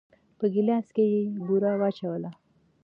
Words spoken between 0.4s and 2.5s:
ګيلاس کې يې بوره واچوله.